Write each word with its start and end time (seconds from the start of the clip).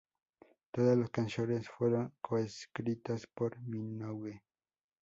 Todas 0.71 0.97
las 0.97 1.11
canciones 1.11 1.69
fueron 1.69 2.11
coescritas 2.23 3.27
por 3.27 3.59
Minogue. 3.61 4.41